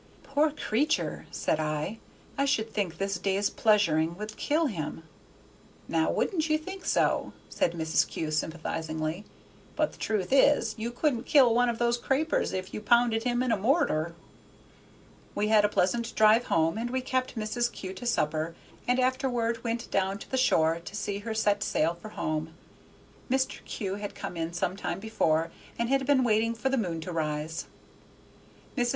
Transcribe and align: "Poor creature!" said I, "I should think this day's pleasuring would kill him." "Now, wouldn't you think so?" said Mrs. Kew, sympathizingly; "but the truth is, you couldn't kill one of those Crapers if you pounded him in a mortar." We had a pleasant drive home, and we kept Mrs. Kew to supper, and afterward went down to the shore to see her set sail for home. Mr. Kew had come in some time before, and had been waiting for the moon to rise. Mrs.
"Poor 0.23 0.49
creature!" 0.49 1.27
said 1.29 1.59
I, 1.59 1.99
"I 2.35 2.43
should 2.45 2.73
think 2.73 2.97
this 2.97 3.19
day's 3.19 3.51
pleasuring 3.51 4.17
would 4.17 4.35
kill 4.35 4.65
him." 4.65 5.03
"Now, 5.87 6.09
wouldn't 6.09 6.49
you 6.49 6.57
think 6.57 6.85
so?" 6.85 7.33
said 7.49 7.73
Mrs. 7.73 8.07
Kew, 8.07 8.31
sympathizingly; 8.31 9.25
"but 9.75 9.91
the 9.91 9.99
truth 9.99 10.29
is, 10.33 10.73
you 10.75 10.89
couldn't 10.89 11.25
kill 11.27 11.53
one 11.53 11.69
of 11.69 11.77
those 11.77 11.99
Crapers 11.99 12.51
if 12.51 12.73
you 12.73 12.81
pounded 12.81 13.25
him 13.25 13.43
in 13.43 13.51
a 13.51 13.57
mortar." 13.57 14.15
We 15.35 15.49
had 15.49 15.63
a 15.63 15.69
pleasant 15.69 16.15
drive 16.15 16.45
home, 16.45 16.79
and 16.79 16.89
we 16.89 17.01
kept 17.01 17.35
Mrs. 17.37 17.71
Kew 17.71 17.93
to 17.93 18.05
supper, 18.07 18.55
and 18.87 18.99
afterward 18.99 19.63
went 19.63 19.91
down 19.91 20.17
to 20.17 20.31
the 20.31 20.35
shore 20.35 20.79
to 20.83 20.95
see 20.95 21.19
her 21.19 21.35
set 21.35 21.61
sail 21.61 21.93
for 21.93 22.09
home. 22.09 22.55
Mr. 23.29 23.63
Kew 23.65 23.97
had 24.01 24.15
come 24.15 24.35
in 24.35 24.51
some 24.51 24.75
time 24.75 24.99
before, 24.99 25.51
and 25.77 25.89
had 25.89 26.07
been 26.07 26.23
waiting 26.23 26.55
for 26.55 26.69
the 26.69 26.77
moon 26.81 27.01
to 27.01 27.11
rise. 27.11 27.65
Mrs. 28.75 28.89